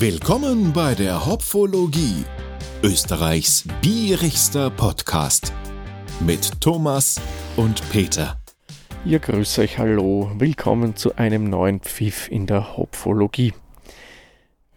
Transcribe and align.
Willkommen 0.00 0.72
bei 0.72 0.94
der 0.94 1.26
Hopfologie, 1.26 2.24
Österreichs 2.84 3.64
bierigster 3.82 4.70
Podcast 4.70 5.52
mit 6.20 6.60
Thomas 6.60 7.20
und 7.56 7.82
Peter. 7.90 8.40
Ja, 9.04 9.18
grüß 9.18 9.58
euch, 9.58 9.76
hallo. 9.78 10.30
Willkommen 10.38 10.94
zu 10.94 11.16
einem 11.16 11.50
neuen 11.50 11.80
Pfiff 11.80 12.30
in 12.30 12.46
der 12.46 12.76
Hopfologie. 12.76 13.54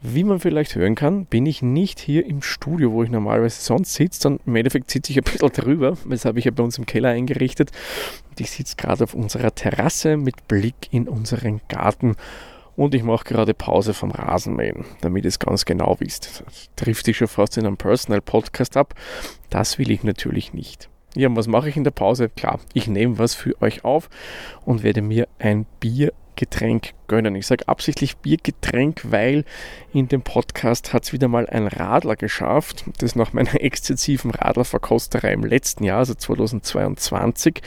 Wie 0.01 0.23
man 0.23 0.39
vielleicht 0.39 0.73
hören 0.73 0.95
kann, 0.95 1.27
bin 1.27 1.45
ich 1.45 1.61
nicht 1.61 1.99
hier 1.99 2.25
im 2.25 2.41
Studio, 2.41 2.91
wo 2.91 3.03
ich 3.03 3.11
normalerweise 3.11 3.61
sonst 3.61 3.93
sitze, 3.93 4.21
sondern 4.21 4.47
im 4.47 4.55
Endeffekt 4.55 4.89
sitze 4.89 5.11
ich 5.11 5.19
ein 5.19 5.23
bisschen 5.23 5.49
drüber. 5.53 5.97
Das 6.09 6.25
habe 6.25 6.39
ich 6.39 6.45
ja 6.45 6.51
bei 6.51 6.63
uns 6.63 6.79
im 6.79 6.87
Keller 6.87 7.09
eingerichtet. 7.09 7.69
Und 8.31 8.39
ich 8.39 8.49
sitze 8.49 8.75
gerade 8.75 9.03
auf 9.03 9.13
unserer 9.13 9.53
Terrasse 9.53 10.17
mit 10.17 10.47
Blick 10.47 10.87
in 10.89 11.07
unseren 11.07 11.61
Garten 11.67 12.15
und 12.81 12.95
ich 12.95 13.03
mache 13.03 13.25
gerade 13.25 13.53
Pause 13.53 13.93
vom 13.93 14.09
Rasenmähen, 14.09 14.85
damit 15.01 15.23
ihr 15.23 15.27
es 15.27 15.37
ganz 15.37 15.65
genau 15.65 15.97
wisst. 15.99 16.43
Das 16.43 16.69
trifft 16.75 17.05
sich 17.05 17.15
schon 17.15 17.27
fast 17.27 17.55
in 17.57 17.67
einem 17.67 17.77
Personal 17.77 18.21
Podcast 18.21 18.75
ab. 18.75 18.95
Das 19.51 19.77
will 19.77 19.91
ich 19.91 20.03
natürlich 20.03 20.51
nicht. 20.51 20.89
Ja, 21.15 21.27
und 21.27 21.35
was 21.35 21.45
mache 21.45 21.69
ich 21.69 21.77
in 21.77 21.83
der 21.83 21.91
Pause? 21.91 22.29
Klar, 22.29 22.59
ich 22.73 22.87
nehme 22.87 23.19
was 23.19 23.35
für 23.35 23.61
euch 23.61 23.85
auf 23.85 24.09
und 24.65 24.81
werde 24.81 25.03
mir 25.03 25.27
ein 25.37 25.67
Biergetränk 25.79 26.93
gönnen. 27.07 27.35
Ich 27.35 27.45
sage 27.45 27.67
absichtlich 27.67 28.17
Biergetränk, 28.17 29.01
weil 29.11 29.45
in 29.93 30.07
dem 30.07 30.23
Podcast 30.23 30.91
hat 30.91 31.03
es 31.03 31.13
wieder 31.13 31.27
mal 31.27 31.45
ein 31.45 31.67
Radler 31.67 32.15
geschafft. 32.15 32.85
Das 32.97 33.15
nach 33.15 33.31
meiner 33.31 33.53
exzessiven 33.61 34.31
Radlerverkosterei 34.31 35.33
im 35.33 35.43
letzten 35.43 35.83
Jahr, 35.83 35.99
also 35.99 36.15
2022. 36.15 37.61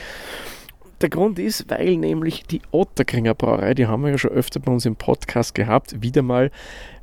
Der 1.01 1.09
Grund 1.09 1.39
ist, 1.39 1.69
weil 1.69 1.97
nämlich 1.97 2.43
die 2.43 2.61
Otterkringer 2.71 3.33
Brauerei, 3.33 3.73
die 3.73 3.87
haben 3.87 4.03
wir 4.03 4.11
ja 4.11 4.17
schon 4.17 4.31
öfter 4.31 4.59
bei 4.59 4.71
uns 4.71 4.85
im 4.85 4.95
Podcast 4.95 5.53
gehabt, 5.53 6.01
wieder 6.01 6.21
mal 6.21 6.51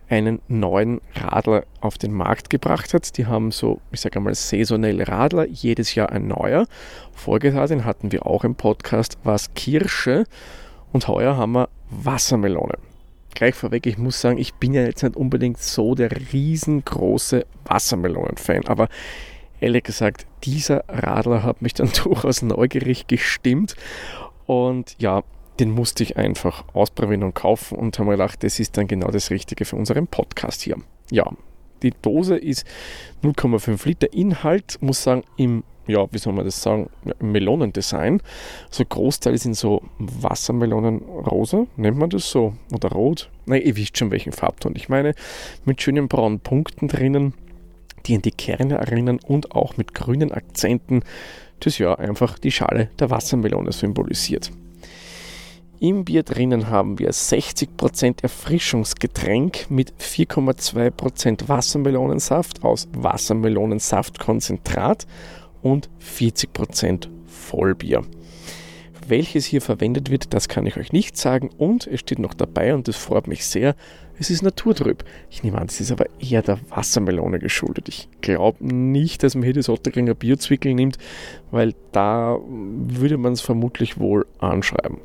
einen 0.08 0.40
neuen 0.48 1.00
Radler 1.14 1.64
auf 1.80 1.96
den 1.98 2.12
Markt 2.12 2.50
gebracht 2.50 2.92
hat. 2.92 3.16
Die 3.16 3.26
haben 3.26 3.50
so, 3.50 3.80
ich 3.92 4.00
sage 4.00 4.16
einmal, 4.16 4.34
saisonelle 4.34 5.08
Radler, 5.08 5.46
jedes 5.46 5.94
Jahr 5.94 6.10
ein 6.10 6.26
neuer. 6.26 6.66
Voriges 7.12 7.68
den 7.68 7.84
hatten 7.84 8.12
wir 8.12 8.26
auch 8.26 8.44
im 8.44 8.54
Podcast, 8.54 9.18
was 9.24 9.54
Kirsche 9.54 10.24
und 10.92 11.08
heuer 11.08 11.36
haben 11.36 11.52
wir 11.52 11.68
Wassermelone. 11.90 12.78
Gleich 13.34 13.54
vorweg, 13.54 13.86
ich 13.86 13.96
muss 13.96 14.20
sagen, 14.20 14.36
ich 14.36 14.54
bin 14.54 14.74
ja 14.74 14.82
jetzt 14.82 15.02
nicht 15.02 15.16
unbedingt 15.16 15.58
so 15.58 15.94
der 15.94 16.10
riesengroße 16.32 17.46
Wassermelonen-Fan, 17.64 18.66
aber 18.66 18.88
ehrlich 19.62 19.84
gesagt, 19.84 20.26
dieser 20.44 20.84
Radler 20.88 21.42
hat 21.42 21.62
mich 21.62 21.74
dann 21.74 21.90
durchaus 22.04 22.42
neugierig 22.42 23.06
gestimmt. 23.06 23.76
Und 24.46 24.96
ja, 24.98 25.22
den 25.60 25.70
musste 25.70 26.02
ich 26.02 26.16
einfach 26.16 26.64
ausprobieren 26.74 27.22
und 27.22 27.34
kaufen 27.34 27.78
und 27.78 27.98
habe 27.98 28.10
mir 28.10 28.16
gedacht, 28.16 28.42
das 28.42 28.58
ist 28.58 28.76
dann 28.76 28.88
genau 28.88 29.08
das 29.08 29.30
Richtige 29.30 29.64
für 29.64 29.76
unseren 29.76 30.06
Podcast 30.06 30.62
hier. 30.62 30.76
Ja, 31.10 31.30
die 31.82 31.92
Dose 32.02 32.36
ist 32.36 32.66
0,5 33.22 33.86
Liter 33.86 34.12
Inhalt, 34.12 34.78
muss 34.80 35.02
sagen, 35.02 35.22
im, 35.36 35.64
ja, 35.86 36.06
wie 36.12 36.18
soll 36.18 36.32
man 36.32 36.44
das 36.44 36.62
sagen, 36.62 36.88
Melonendesign. 37.20 38.22
So 38.70 38.84
Großteil 38.84 39.36
sind 39.38 39.54
so 39.54 39.82
Wassermelonenrosa, 39.98 41.66
nennt 41.76 41.98
man 41.98 42.10
das 42.10 42.30
so, 42.30 42.54
oder 42.72 42.90
rot. 42.90 43.30
Nein, 43.46 43.62
ihr 43.62 43.76
wisst 43.76 43.98
schon, 43.98 44.10
welchen 44.10 44.32
Farbton 44.32 44.74
ich 44.76 44.88
meine. 44.88 45.14
Mit 45.64 45.82
schönen 45.82 46.08
braunen 46.08 46.40
Punkten 46.40 46.88
drinnen 46.88 47.34
die 48.06 48.16
an 48.16 48.22
die 48.22 48.30
Kerne 48.30 48.76
erinnern 48.76 49.18
und 49.26 49.52
auch 49.52 49.76
mit 49.76 49.92
grünen 49.94 50.32
Akzenten, 50.32 51.02
das 51.60 51.76
ja 51.78 51.94
einfach 51.94 52.38
die 52.38 52.50
Schale 52.50 52.88
der 52.98 53.10
Wassermelone 53.10 53.72
symbolisiert. 53.72 54.50
Im 55.80 56.04
Bier 56.04 56.22
drinnen 56.22 56.70
haben 56.70 56.98
wir 57.00 57.10
60% 57.10 58.22
Erfrischungsgetränk 58.22 59.66
mit 59.68 59.92
4,2% 59.94 61.48
Wassermelonensaft 61.48 62.62
aus 62.62 62.86
Wassermelonensaftkonzentrat 62.96 65.08
und 65.60 65.90
40% 66.00 67.08
Vollbier. 67.26 68.02
Welches 69.08 69.46
hier 69.46 69.60
verwendet 69.60 70.10
wird, 70.10 70.32
das 70.32 70.48
kann 70.48 70.66
ich 70.66 70.76
euch 70.76 70.92
nicht 70.92 71.16
sagen 71.16 71.50
und 71.58 71.86
es 71.86 72.00
steht 72.00 72.18
noch 72.18 72.34
dabei 72.34 72.74
und 72.74 72.88
das 72.88 72.96
freut 72.96 73.26
mich 73.26 73.44
sehr, 73.46 73.74
es 74.18 74.30
ist 74.30 74.42
naturtrüb. 74.42 75.04
Ich 75.30 75.42
nehme 75.42 75.58
an, 75.58 75.66
das 75.66 75.80
ist 75.80 75.90
aber 75.90 76.06
eher 76.20 76.42
der 76.42 76.58
Wassermelone 76.68 77.38
geschuldet. 77.38 77.88
Ich 77.88 78.08
glaube 78.20 78.64
nicht, 78.64 79.22
dass 79.22 79.34
man 79.34 79.44
hier 79.44 79.54
das 79.54 79.68
Otterkringer 79.68 80.14
Bierzwickel 80.14 80.74
nimmt, 80.74 80.98
weil 81.50 81.74
da 81.90 82.38
würde 82.46 83.16
man 83.16 83.32
es 83.32 83.40
vermutlich 83.40 83.98
wohl 83.98 84.26
anschreiben. 84.38 84.98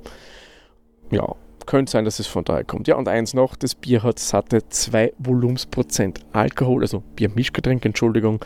Ja, 1.10 1.36
könnte 1.66 1.92
sein, 1.92 2.06
dass 2.06 2.20
es 2.20 2.28
von 2.28 2.44
daher 2.44 2.64
kommt. 2.64 2.88
Ja, 2.88 2.96
und 2.96 3.08
eins 3.08 3.34
noch, 3.34 3.56
das 3.56 3.76
Bier 3.76 4.04
hat 4.04 4.20
satte 4.20 4.68
2 4.68 5.14
Volumensprozent 5.18 6.20
Alkohol, 6.34 6.82
also 6.82 7.02
Biermischgetränk, 7.16 7.86
Entschuldigung. 7.86 8.40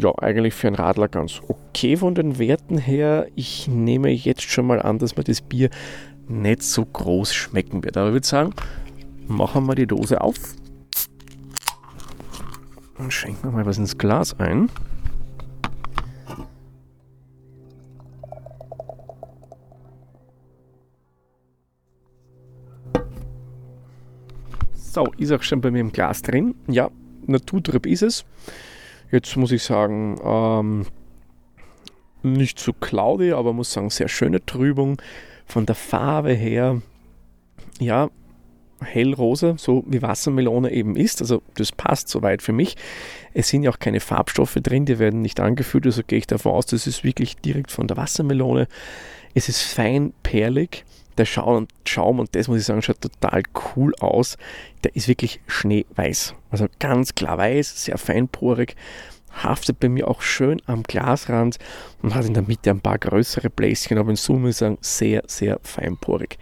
Ja, 0.00 0.12
eigentlich 0.18 0.54
für 0.54 0.68
einen 0.68 0.76
Radler 0.76 1.08
ganz 1.08 1.40
okay 1.48 1.96
von 1.96 2.14
den 2.14 2.38
Werten 2.38 2.78
her. 2.78 3.26
Ich 3.34 3.66
nehme 3.66 4.10
jetzt 4.10 4.42
schon 4.42 4.66
mal 4.66 4.80
an, 4.80 4.98
dass 4.98 5.16
mir 5.16 5.24
das 5.24 5.40
Bier 5.40 5.70
nicht 6.28 6.62
so 6.62 6.84
groß 6.84 7.34
schmecken 7.34 7.82
wird. 7.82 7.96
Aber 7.96 8.08
ich 8.08 8.12
würde 8.12 8.26
sagen, 8.26 8.54
machen 9.26 9.66
wir 9.66 9.74
die 9.74 9.86
Dose 9.88 10.20
auf 10.20 10.36
und 12.98 13.12
schenken 13.12 13.52
mal 13.52 13.66
was 13.66 13.78
ins 13.78 13.98
Glas 13.98 14.38
ein. 14.38 14.70
So, 24.74 25.06
ist 25.16 25.32
auch 25.32 25.42
schon 25.42 25.60
bei 25.60 25.70
mir 25.70 25.80
im 25.80 25.92
Glas 25.92 26.22
drin. 26.22 26.54
Ja, 26.68 26.90
Naturtrip 27.26 27.86
ist 27.86 28.02
es. 28.02 28.24
Jetzt 29.10 29.36
muss 29.36 29.52
ich 29.52 29.62
sagen, 29.62 30.18
ähm, 30.22 30.86
nicht 32.22 32.58
so 32.58 32.72
cloudy, 32.72 33.32
aber 33.32 33.52
muss 33.52 33.72
sagen, 33.72 33.90
sehr 33.90 34.08
schöne 34.08 34.44
Trübung. 34.44 35.00
Von 35.46 35.66
der 35.66 35.74
Farbe 35.74 36.32
her, 36.32 36.82
ja, 37.80 38.10
hellrosa, 38.80 39.54
so 39.58 39.84
wie 39.86 40.02
Wassermelone 40.02 40.70
eben 40.70 40.96
ist. 40.96 41.20
Also 41.20 41.42
das 41.54 41.72
passt 41.72 42.08
soweit 42.08 42.42
für 42.42 42.52
mich. 42.52 42.76
Es 43.34 43.48
sind 43.48 43.62
ja 43.62 43.70
auch 43.70 43.78
keine 43.78 44.00
Farbstoffe 44.00 44.58
drin, 44.62 44.84
die 44.84 44.98
werden 44.98 45.22
nicht 45.22 45.40
angefühlt, 45.40 45.86
also 45.86 46.02
gehe 46.06 46.18
ich 46.18 46.26
davon 46.26 46.52
aus, 46.52 46.66
das 46.66 46.86
ist 46.86 47.04
wirklich 47.04 47.36
direkt 47.36 47.70
von 47.70 47.86
der 47.86 47.96
Wassermelone. 47.96 48.68
Es 49.34 49.48
ist 49.48 49.62
fein 49.62 50.12
perlig. 50.22 50.84
Der 51.18 51.24
Schaum 51.24 51.56
und, 51.56 51.72
Schaum 51.84 52.20
und 52.20 52.34
das 52.34 52.48
muss 52.48 52.60
ich 52.60 52.64
sagen, 52.64 52.80
schaut 52.80 53.00
total 53.00 53.42
cool 53.76 53.92
aus. 54.00 54.36
Der 54.84 54.94
ist 54.96 55.08
wirklich 55.08 55.40
schneeweiß. 55.46 56.34
Also 56.50 56.66
ganz 56.78 57.14
klar 57.14 57.36
weiß, 57.36 57.84
sehr 57.84 57.98
feinporig 57.98 58.76
haftet 59.30 59.78
bei 59.78 59.88
mir 59.88 60.08
auch 60.08 60.22
schön 60.22 60.60
am 60.66 60.82
Glasrand 60.82 61.58
und 62.02 62.14
hat 62.14 62.24
in 62.24 62.34
der 62.34 62.42
Mitte 62.42 62.70
ein 62.70 62.80
paar 62.80 62.98
größere 62.98 63.50
Bläschen, 63.50 63.98
aber 63.98 64.10
in 64.10 64.16
Summe 64.16 64.52
sagen 64.52 64.78
sehr, 64.80 65.22
sehr 65.26 65.60
feinporig 65.62 66.38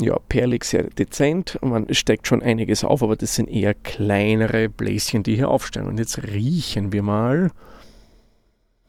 ja, 0.00 0.18
perlig 0.28 0.64
sehr 0.64 0.84
dezent. 0.84 1.58
Man 1.62 1.92
steckt 1.92 2.26
schon 2.26 2.42
einiges 2.42 2.84
auf, 2.84 3.02
aber 3.02 3.16
das 3.16 3.34
sind 3.34 3.48
eher 3.48 3.74
kleinere 3.74 4.68
Bläschen, 4.68 5.22
die 5.22 5.36
hier 5.36 5.48
aufstehen. 5.48 5.86
Und 5.86 5.98
jetzt 5.98 6.22
riechen 6.22 6.92
wir 6.92 7.02
mal. 7.02 7.50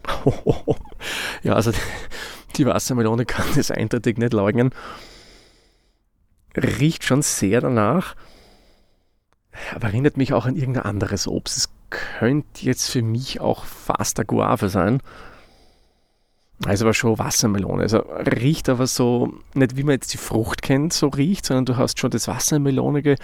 ja, 1.44 1.53
also 1.53 1.72
die 2.57 2.66
Wassermelone 2.66 3.25
kann 3.25 3.45
das 3.56 3.72
eindeutig 3.72 4.17
nicht 4.17 4.34
leugnen. 4.34 4.72
Riecht 6.56 7.03
schon 7.03 7.22
sehr 7.22 7.62
danach, 7.62 8.16
aber 9.73 9.88
erinnert 9.88 10.17
mich 10.17 10.34
auch 10.34 10.45
an 10.45 10.56
irgendein 10.56 10.84
anderes 10.84 11.28
Obst. 11.28 11.57
Es 11.57 11.69
könnte 11.90 12.66
jetzt 12.66 12.90
für 12.90 13.01
mich 13.01 13.40
auch 13.40 13.66
fast 13.66 14.17
der 14.17 14.25
Guave 14.25 14.69
sein. 14.69 15.01
Also 16.66 16.85
aber 16.85 16.94
schon 16.94 17.17
Wassermelone. 17.17 17.84
Also 17.84 18.00
riecht 18.00 18.69
aber 18.69 18.85
so, 18.85 19.34
nicht 19.53 19.78
wie 19.78 19.84
man 19.84 19.94
jetzt 19.94 20.13
die 20.13 20.17
Frucht 20.17 20.61
kennt, 20.61 20.94
so 20.94 21.07
riecht, 21.07 21.45
sondern 21.45 21.66
du 21.66 21.78
hast 21.78 22.00
schon 22.00 22.11
das 22.11 22.28
Wassermelonige 22.28 23.16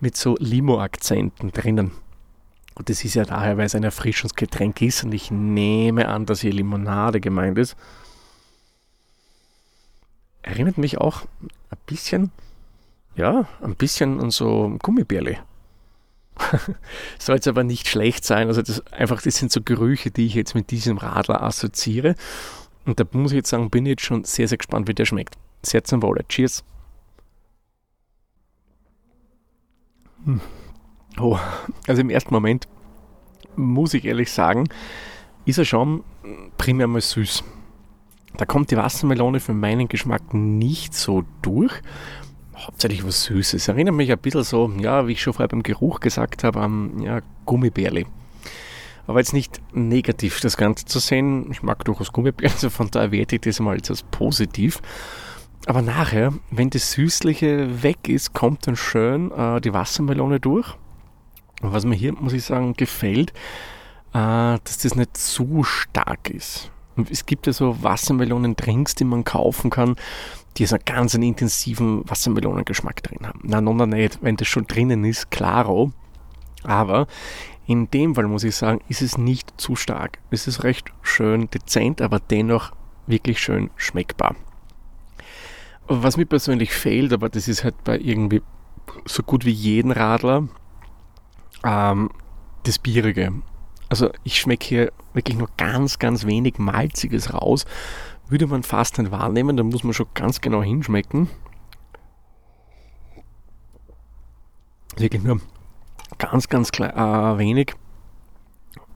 mit 0.00 0.16
so 0.16 0.36
Limo-Akzenten 0.38 1.50
drinnen. 1.52 1.92
Und 2.74 2.88
das 2.90 3.04
ist 3.04 3.14
ja 3.14 3.24
daher, 3.24 3.56
weil 3.56 3.66
es 3.66 3.74
ein 3.74 3.84
Erfrischungsgetränk 3.84 4.82
ist 4.82 5.04
und 5.04 5.14
ich 5.14 5.30
nehme 5.30 6.08
an, 6.08 6.26
dass 6.26 6.40
hier 6.40 6.52
Limonade 6.52 7.20
gemeint 7.20 7.58
ist. 7.58 7.76
Erinnert 10.44 10.76
mich 10.76 10.98
auch 10.98 11.22
ein 11.70 11.78
bisschen, 11.86 12.30
ja, 13.16 13.48
ein 13.62 13.76
bisschen 13.76 14.20
an 14.20 14.30
so 14.30 14.76
Gummibärle. 14.82 15.38
Soll 17.18 17.36
es 17.36 17.48
aber 17.48 17.64
nicht 17.64 17.88
schlecht 17.88 18.24
sein. 18.26 18.48
Also 18.48 18.60
das 18.60 18.86
einfach, 18.92 19.22
das 19.22 19.36
sind 19.36 19.50
so 19.50 19.62
Gerüche, 19.62 20.10
die 20.10 20.26
ich 20.26 20.34
jetzt 20.34 20.54
mit 20.54 20.70
diesem 20.70 20.98
Radler 20.98 21.42
assoziiere. 21.42 22.14
Und 22.84 23.00
da 23.00 23.04
muss 23.12 23.32
ich 23.32 23.36
jetzt 23.36 23.48
sagen, 23.48 23.70
bin 23.70 23.86
ich 23.86 23.90
jetzt 23.90 24.04
schon 24.04 24.24
sehr, 24.24 24.46
sehr 24.46 24.58
gespannt, 24.58 24.86
wie 24.86 24.94
der 24.94 25.06
schmeckt. 25.06 25.38
Sehr 25.62 25.82
zum 25.82 26.02
Wohle. 26.02 26.26
Cheers. 26.28 26.62
Hm. 30.26 30.42
Oh, 31.18 31.38
also 31.86 32.02
im 32.02 32.10
ersten 32.10 32.34
Moment 32.34 32.68
muss 33.56 33.94
ich 33.94 34.04
ehrlich 34.04 34.30
sagen, 34.30 34.68
ist 35.46 35.56
er 35.56 35.64
schon 35.64 36.04
primär 36.58 36.86
mal 36.86 37.00
süß. 37.00 37.44
Da 38.36 38.46
kommt 38.46 38.70
die 38.70 38.76
Wassermelone 38.76 39.38
für 39.40 39.54
meinen 39.54 39.88
Geschmack 39.88 40.34
nicht 40.34 40.94
so 40.94 41.24
durch. 41.42 41.72
hauptsächlich 42.56 43.04
was 43.04 43.24
Süßes. 43.24 43.68
Erinnert 43.68 43.94
mich 43.94 44.10
ein 44.10 44.18
bisschen 44.18 44.44
so, 44.44 44.70
ja, 44.78 45.06
wie 45.06 45.12
ich 45.12 45.22
schon 45.22 45.32
vorher 45.32 45.48
beim 45.48 45.62
Geruch 45.62 46.00
gesagt 46.00 46.44
habe, 46.44 46.60
an 46.60 47.00
ja, 47.00 47.20
Gummibärli. 47.46 48.06
Aber 49.06 49.18
jetzt 49.18 49.34
nicht 49.34 49.60
negativ 49.72 50.40
das 50.40 50.56
Ganze 50.56 50.86
zu 50.86 50.98
sehen. 50.98 51.50
Ich 51.50 51.62
mag 51.62 51.84
durchaus 51.84 52.12
Gummibärli, 52.12 52.52
also 52.52 52.70
von 52.70 52.90
daher 52.90 53.12
werte 53.12 53.36
ich 53.36 53.42
das 53.42 53.60
mal 53.60 53.76
als 53.76 54.02
positiv. 54.02 54.80
Aber 55.66 55.82
nachher, 55.82 56.32
wenn 56.50 56.70
das 56.70 56.92
Süßliche 56.92 57.82
weg 57.82 58.08
ist, 58.08 58.32
kommt 58.34 58.66
dann 58.66 58.76
schön 58.76 59.30
äh, 59.32 59.60
die 59.60 59.72
Wassermelone 59.72 60.40
durch. 60.40 60.74
Und 61.62 61.72
was 61.72 61.84
mir 61.84 61.94
hier, 61.94 62.12
muss 62.12 62.32
ich 62.32 62.44
sagen, 62.44 62.74
gefällt, 62.74 63.30
äh, 64.12 64.58
dass 64.62 64.78
das 64.82 64.94
nicht 64.94 65.16
zu 65.16 65.64
stark 65.64 66.30
ist. 66.30 66.70
Es 67.10 67.26
gibt 67.26 67.46
ja 67.46 67.52
so 67.52 67.82
Wassermelonen-Drinks, 67.82 68.94
die 68.94 69.04
man 69.04 69.24
kaufen 69.24 69.70
kann, 69.70 69.96
die 70.56 70.66
so 70.66 70.76
einen 70.76 70.84
ganz 70.84 71.14
intensiven 71.14 72.08
Wassermelonengeschmack 72.08 73.02
drin 73.02 73.26
haben. 73.26 73.40
Na, 73.42 73.60
noch 73.60 73.74
nicht, 73.86 74.18
wenn 74.22 74.36
das 74.36 74.48
schon 74.48 74.66
drinnen 74.66 75.04
ist, 75.04 75.30
klaro. 75.30 75.92
Aber 76.62 77.06
in 77.66 77.90
dem 77.90 78.14
Fall 78.14 78.28
muss 78.28 78.44
ich 78.44 78.56
sagen, 78.56 78.80
ist 78.88 79.02
es 79.02 79.18
nicht 79.18 79.60
zu 79.60 79.76
stark. 79.76 80.18
Es 80.30 80.46
ist 80.46 80.64
recht 80.64 80.92
schön 81.02 81.48
dezent, 81.50 82.00
aber 82.00 82.20
dennoch 82.20 82.72
wirklich 83.06 83.40
schön 83.40 83.70
schmeckbar. 83.76 84.34
Was 85.86 86.16
mir 86.16 86.26
persönlich 86.26 86.72
fehlt, 86.72 87.12
aber 87.12 87.28
das 87.28 87.48
ist 87.48 87.64
halt 87.64 87.82
bei 87.84 87.98
irgendwie 87.98 88.42
so 89.04 89.22
gut 89.22 89.44
wie 89.44 89.50
jedem 89.50 89.90
Radler, 89.90 90.48
ähm, 91.64 92.10
das 92.62 92.78
Bierige. 92.78 93.32
Also 93.94 94.10
ich 94.24 94.40
schmecke 94.40 94.66
hier 94.66 94.92
wirklich 95.12 95.38
nur 95.38 95.48
ganz, 95.56 96.00
ganz 96.00 96.26
wenig 96.26 96.58
Malziges 96.58 97.32
raus. 97.32 97.64
Würde 98.28 98.48
man 98.48 98.64
fast 98.64 98.98
nicht 98.98 99.12
wahrnehmen, 99.12 99.56
da 99.56 99.62
muss 99.62 99.84
man 99.84 99.94
schon 99.94 100.08
ganz 100.14 100.40
genau 100.40 100.64
hinschmecken. 100.64 101.30
Wirklich 104.96 105.22
nur 105.22 105.40
ganz, 106.18 106.48
ganz 106.48 106.72
klein, 106.72 106.90
äh, 106.90 107.38
wenig. 107.38 107.76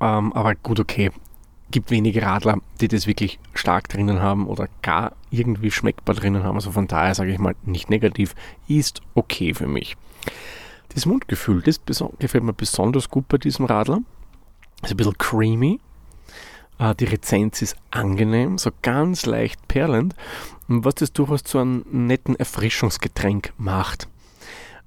Ähm, 0.01 0.33
aber 0.33 0.57
gut, 0.57 0.81
okay. 0.81 1.13
Gibt 1.71 1.93
wenige 1.93 2.21
Radler, 2.23 2.59
die 2.81 2.89
das 2.89 3.07
wirklich 3.07 3.39
stark 3.55 3.89
drinnen 3.89 4.21
haben 4.21 4.49
oder 4.49 4.67
gar 4.83 5.13
irgendwie 5.31 5.71
schmeckbar 5.71 6.17
drinnen 6.17 6.43
haben. 6.43 6.57
Also 6.57 6.73
von 6.73 6.89
daher 6.89 7.15
sage 7.15 7.31
ich 7.31 7.39
mal 7.39 7.55
nicht 7.63 7.89
negativ, 7.89 8.35
ist 8.67 9.01
okay 9.15 9.55
für 9.55 9.69
mich. 9.69 9.97
Das 10.93 11.07
Mundgefühl, 11.07 11.63
das 11.63 11.81
gefällt 12.19 12.43
mir 12.43 12.53
besonders 12.53 13.09
gut 13.09 13.29
bei 13.29 13.39
diesem 13.39 13.67
Radler. 13.67 14.01
Ist 14.83 14.91
ein 14.91 14.97
bisschen 14.97 15.19
creamy. 15.19 15.81
Äh, 16.79 16.95
die 16.95 17.05
Rezenz 17.05 17.63
ist 17.63 17.77
angenehm, 17.91 18.59
so 18.59 18.71
ganz 18.83 19.27
leicht 19.27 19.67
perlend. 19.69 20.15
Was 20.69 20.97
das 20.97 21.13
durchaus 21.13 21.43
zu 21.43 21.59
einem 21.59 21.85
netten 21.91 22.37
Erfrischungsgetränk 22.37 23.53
macht. 23.57 24.09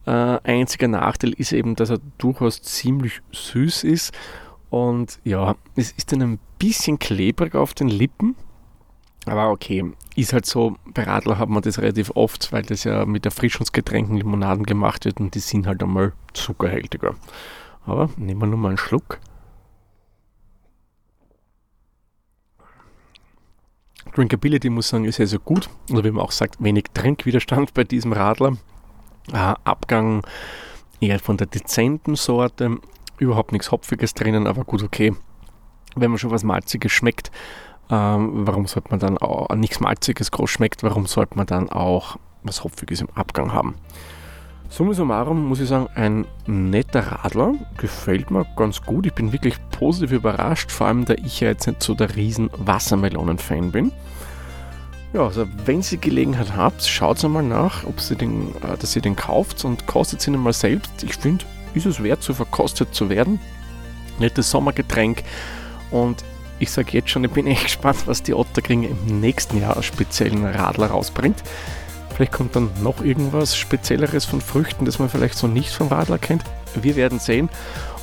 Äh, 0.05 0.11
einziger 0.11 0.87
Nachteil 0.87 1.33
ist 1.33 1.51
eben, 1.51 1.75
dass 1.75 1.89
er 1.89 1.99
durchaus 2.17 2.61
ziemlich 2.61 3.21
süß 3.31 3.83
ist 3.83 4.13
und 4.71 5.19
ja, 5.25 5.55
es 5.75 5.91
ist 5.91 6.11
dann 6.11 6.21
ein 6.21 6.39
bisschen 6.57 6.97
klebrig 6.97 7.55
auf 7.55 7.73
den 7.73 7.89
Lippen. 7.89 8.35
Aber 9.25 9.51
okay, 9.51 9.91
ist 10.15 10.33
halt 10.33 10.47
so, 10.47 10.77
bei 10.85 11.03
Radler 11.03 11.37
hat 11.37 11.49
man 11.49 11.61
das 11.61 11.77
relativ 11.77 12.11
oft, 12.15 12.51
weil 12.51 12.63
das 12.63 12.85
ja 12.85 13.05
mit 13.05 13.25
Erfrischungsgetränken, 13.25 14.17
Limonaden 14.17 14.65
gemacht 14.65 15.05
wird 15.05 15.19
und 15.19 15.35
die 15.35 15.39
sind 15.39 15.67
halt 15.67 15.83
einmal 15.83 16.13
zuckerhältiger. 16.33 17.15
Aber 17.85 18.09
nehmen 18.17 18.41
wir 18.41 18.47
nur 18.47 18.57
mal 18.57 18.69
einen 18.69 18.77
Schluck. 18.77 19.19
Drinkability 24.15 24.69
muss 24.69 24.89
sagen, 24.89 25.05
ist 25.05 25.15
sehr, 25.15 25.27
sehr 25.27 25.39
gut. 25.39 25.69
Oder 25.91 26.03
wie 26.03 26.11
man 26.11 26.25
auch 26.25 26.31
sagt, 26.31 26.61
wenig 26.63 26.85
Trinkwiderstand 26.93 27.73
bei 27.73 27.83
diesem 27.83 28.13
Radler. 28.13 28.57
Äh, 29.31 29.53
Abgang 29.63 30.23
eher 30.99 31.19
von 31.19 31.37
der 31.37 31.47
dezenten 31.47 32.15
Sorte. 32.15 32.77
Überhaupt 33.17 33.51
nichts 33.51 33.71
Hopfiges 33.71 34.13
drinnen, 34.13 34.47
aber 34.47 34.63
gut, 34.63 34.83
okay. 34.83 35.13
Wenn 35.95 36.11
man 36.11 36.17
schon 36.17 36.31
was 36.31 36.43
Malziges 36.43 36.91
schmeckt, 36.91 37.31
ähm, 37.89 38.47
warum 38.47 38.65
sollte 38.67 38.89
man 38.89 38.99
dann 38.99 39.17
auch 39.17 39.53
nichts 39.55 39.79
Malziges 39.79 40.31
groß 40.31 40.49
schmeckt, 40.49 40.83
warum 40.83 41.05
sollte 41.05 41.35
man 41.35 41.45
dann 41.45 41.69
auch 41.69 42.17
was 42.43 42.63
Hopfiges 42.63 43.01
im 43.01 43.09
Abgang 43.13 43.53
haben? 43.53 43.75
Summa 44.71 44.93
summarum 44.93 45.49
muss 45.49 45.59
ich 45.59 45.67
sagen, 45.67 45.89
ein 45.95 46.25
netter 46.47 47.01
Radler, 47.01 47.55
gefällt 47.75 48.31
mir 48.31 48.45
ganz 48.55 48.81
gut. 48.81 49.05
Ich 49.05 49.13
bin 49.13 49.33
wirklich 49.33 49.55
positiv 49.69 50.13
überrascht, 50.13 50.71
vor 50.71 50.87
allem 50.87 51.03
da 51.03 51.13
ich 51.15 51.41
ja 51.41 51.49
jetzt 51.49 51.67
nicht 51.67 51.83
so 51.83 51.93
der 51.93 52.15
riesen 52.15 52.49
Wassermelonen-Fan 52.55 53.73
bin. 53.73 53.91
Ja, 55.11 55.25
also 55.25 55.45
wenn 55.65 55.81
ihr 55.81 55.97
Gelegenheit 55.97 56.55
habt, 56.55 56.83
schaut 56.83 57.21
einmal 57.25 57.43
nach, 57.43 57.83
ob 57.83 57.99
sie 57.99 58.15
den, 58.15 58.55
äh, 58.63 58.77
dass 58.79 58.95
ihr 58.95 59.01
den 59.01 59.17
kauft 59.17 59.65
und 59.65 59.87
kostet 59.87 60.25
ihn 60.25 60.37
mal 60.37 60.53
selbst. 60.53 61.03
Ich 61.03 61.17
finde, 61.17 61.43
ist 61.73 61.85
es 61.85 62.01
wert, 62.01 62.23
so 62.23 62.33
verkostet 62.33 62.95
zu 62.95 63.09
werden. 63.09 63.41
Nettes 64.19 64.51
Sommergetränk 64.51 65.23
und 65.91 66.23
ich 66.59 66.71
sage 66.71 66.91
jetzt 66.93 67.09
schon, 67.09 67.25
ich 67.25 67.31
bin 67.31 67.45
echt 67.45 67.63
gespannt, 67.63 68.03
was 68.05 68.23
die 68.23 68.33
Otterkringe 68.33 68.87
im 68.87 69.19
nächsten 69.19 69.59
Jahr 69.59 69.75
als 69.75 69.85
speziellen 69.85 70.45
Radler 70.45 70.87
rausbringt. 70.87 71.43
Vielleicht 72.15 72.33
kommt 72.33 72.55
dann 72.55 72.69
noch 72.81 73.03
irgendwas 73.03 73.55
Spezielleres 73.55 74.25
von 74.25 74.41
Früchten, 74.41 74.85
das 74.85 74.99
man 74.99 75.09
vielleicht 75.09 75.37
so 75.37 75.47
nicht 75.47 75.71
vom 75.71 75.87
Radler 75.87 76.17
kennt. 76.17 76.43
Wir 76.75 76.95
werden 76.95 77.19
sehen. 77.19 77.49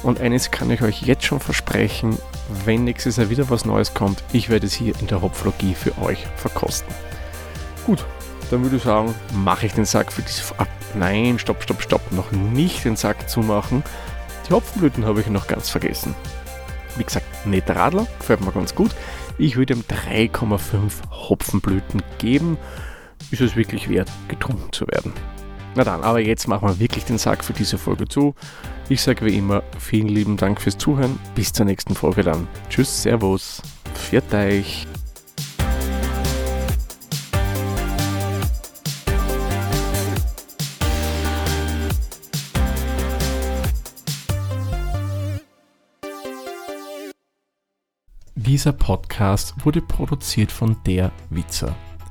Und 0.03 0.21
eines 0.21 0.51
kann 0.51 0.71
ich 0.71 0.83
euch 0.83 1.03
jetzt 1.03 1.25
schon 1.25 1.41
versprechen, 1.41 2.19
wenn 2.65 2.85
nächstes 2.85 3.17
Jahr 3.17 3.31
wieder 3.31 3.51
was 3.51 3.65
Neues 3.65 3.95
kommt, 3.95 4.23
ich 4.33 4.49
werde 4.49 4.67
es 4.67 4.75
hier 4.75 4.95
in 5.01 5.09
der 5.09 5.23
Hopflogie 5.23 5.75
für 5.75 5.97
euch 5.99 6.27
verkosten. 6.37 6.95
Gut, 7.85 8.05
dann 8.51 8.63
würde 8.63 8.77
ich 8.77 8.83
sagen, 8.83 9.15
mache 9.35 9.67
ich 9.67 9.73
den 9.73 9.85
Sack 9.85 10.13
für 10.13 10.23
diese... 10.23 10.43
Ah, 10.59 10.67
nein, 10.95 11.39
stopp, 11.39 11.63
stopp, 11.63 11.83
stopp, 11.83 12.13
noch 12.13 12.31
nicht 12.33 12.85
den 12.85 12.97
Sack 12.97 13.29
zumachen. 13.29 13.83
Die 14.49 14.53
Hopfenblüten 14.53 15.05
habe 15.05 15.21
ich 15.21 15.27
noch 15.29 15.47
ganz 15.47 15.69
vergessen. 15.69 16.15
Wie 16.97 17.05
gesagt, 17.05 17.47
netter 17.47 17.77
Radler, 17.77 18.07
gefällt 18.19 18.41
mir 18.41 18.53
ganz 18.53 18.75
gut. 18.75 18.93
Ich 19.37 19.57
würde 19.57 19.75
ihm 19.75 19.85
3,5 19.89 21.11
Hopfenblüten 21.11 22.03
geben 22.19 22.57
ist 23.31 23.41
es 23.41 23.57
wirklich 23.57 23.89
wert, 23.89 24.11
getrunken 24.29 24.73
zu 24.73 24.87
werden. 24.89 25.13
Na 25.75 25.85
dann, 25.85 26.03
aber 26.03 26.21
jetzt 26.21 26.49
machen 26.49 26.69
wir 26.69 26.81
wirklich 26.81 27.05
den 27.05 27.19
Sack 27.19 27.45
für 27.45 27.53
diese 27.53 27.79
Folge 27.79 28.09
zu. 28.09 28.35
Ich 28.89 29.03
sage 29.03 29.25
wie 29.27 29.37
immer 29.37 29.63
vielen 29.79 30.09
lieben 30.09 30.37
Dank 30.37 30.61
fürs 30.61 30.79
Zuhören. 30.79 31.19
Bis 31.35 31.53
zur 31.53 31.67
nächsten 31.67 31.95
Folge 31.95 32.23
dann. 32.23 32.49
Tschüss, 32.69 33.03
Servus, 33.03 33.63
pfiat 33.95 34.33
euch. 34.35 34.87
Dieser 48.35 48.73
Podcast 48.73 49.55
wurde 49.65 49.83
produziert 49.83 50.51
von 50.51 50.77
der 50.87 51.13
Witzer. 51.29 51.77